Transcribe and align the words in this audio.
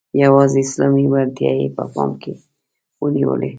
یوازي 0.23 0.59
اسلامي 0.65 1.05
وړتیاوې 1.09 1.65
یې 1.69 1.73
په 1.75 1.83
پام 1.93 2.11
کې 2.21 2.33
ونیولې. 3.01 3.49